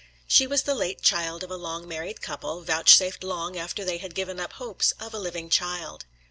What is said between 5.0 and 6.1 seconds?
a living child.